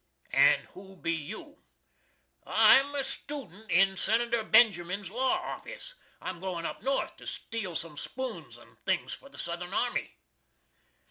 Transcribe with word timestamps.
'""And 0.33 0.63
who 0.73 0.95
be 0.95 1.13
you?" 1.13 1.61
"I'm 2.43 2.95
a 2.95 3.03
stoodent 3.03 3.69
in 3.69 3.95
Senator 3.97 4.43
Benjamin's 4.43 5.11
law 5.11 5.55
offiss. 5.55 5.93
I'm 6.19 6.39
going 6.39 6.65
up 6.65 6.81
North 6.81 7.17
to 7.17 7.27
steal 7.27 7.75
some 7.75 7.97
spoons 7.97 8.57
and 8.57 8.83
things 8.83 9.13
for 9.13 9.29
the 9.29 9.37
Southern 9.37 9.75
Army." 9.75 10.15